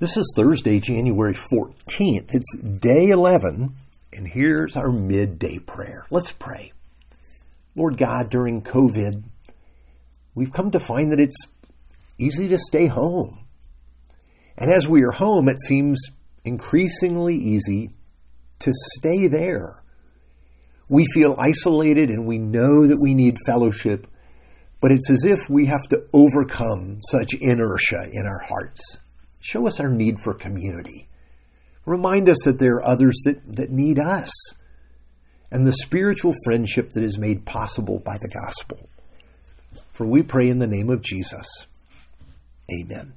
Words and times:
This 0.00 0.16
is 0.16 0.32
Thursday, 0.36 0.78
January 0.78 1.34
14th. 1.34 2.32
It's 2.32 2.56
day 2.56 3.08
11, 3.08 3.74
and 4.12 4.28
here's 4.28 4.76
our 4.76 4.92
midday 4.92 5.58
prayer. 5.58 6.06
Let's 6.08 6.30
pray. 6.30 6.72
Lord 7.74 7.98
God, 7.98 8.30
during 8.30 8.62
COVID, 8.62 9.24
we've 10.36 10.52
come 10.52 10.70
to 10.70 10.78
find 10.78 11.10
that 11.10 11.18
it's 11.18 11.34
easy 12.16 12.46
to 12.46 12.58
stay 12.58 12.86
home. 12.86 13.44
And 14.56 14.72
as 14.72 14.86
we 14.86 15.02
are 15.02 15.10
home, 15.10 15.48
it 15.48 15.60
seems 15.60 16.00
increasingly 16.44 17.34
easy 17.34 17.90
to 18.60 18.72
stay 18.98 19.26
there. 19.26 19.82
We 20.88 21.06
feel 21.12 21.34
isolated 21.40 22.10
and 22.10 22.24
we 22.24 22.38
know 22.38 22.86
that 22.86 23.00
we 23.02 23.14
need 23.14 23.34
fellowship, 23.46 24.06
but 24.80 24.92
it's 24.92 25.10
as 25.10 25.24
if 25.24 25.40
we 25.50 25.66
have 25.66 25.88
to 25.90 26.06
overcome 26.12 27.00
such 27.10 27.34
inertia 27.34 28.04
in 28.12 28.26
our 28.26 28.42
hearts. 28.46 28.98
Show 29.40 29.66
us 29.66 29.80
our 29.80 29.90
need 29.90 30.18
for 30.20 30.34
community. 30.34 31.08
Remind 31.86 32.28
us 32.28 32.38
that 32.44 32.58
there 32.58 32.74
are 32.76 32.90
others 32.90 33.18
that, 33.24 33.40
that 33.56 33.70
need 33.70 33.98
us 33.98 34.30
and 35.50 35.66
the 35.66 35.72
spiritual 35.72 36.34
friendship 36.44 36.92
that 36.92 37.02
is 37.02 37.18
made 37.18 37.46
possible 37.46 37.98
by 37.98 38.18
the 38.18 38.28
gospel. 38.28 38.88
For 39.92 40.06
we 40.06 40.22
pray 40.22 40.48
in 40.48 40.58
the 40.58 40.66
name 40.66 40.90
of 40.90 41.02
Jesus. 41.02 41.66
Amen. 42.70 43.14